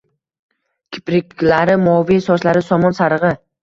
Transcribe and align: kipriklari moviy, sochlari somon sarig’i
kipriklari 0.95 1.79
moviy, 1.87 2.25
sochlari 2.33 2.69
somon 2.73 3.03
sarig’i 3.05 3.37